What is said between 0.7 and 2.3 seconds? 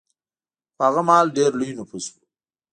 خو هغه مهال ډېر لوی نفوس و